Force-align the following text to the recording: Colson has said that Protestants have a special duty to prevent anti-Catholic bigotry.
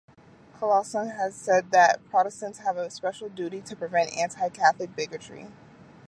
Colson 0.59 1.09
has 1.09 1.35
said 1.35 1.69
that 1.69 2.03
Protestants 2.09 2.57
have 2.57 2.75
a 2.75 2.89
special 2.89 3.29
duty 3.29 3.61
to 3.61 3.75
prevent 3.75 4.11
anti-Catholic 4.17 4.95
bigotry. 4.95 5.45